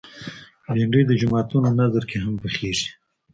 [0.73, 2.89] بېنډۍ د جوماتونو نذر کې هم پخېږي